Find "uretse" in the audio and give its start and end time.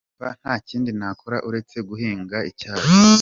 1.49-1.77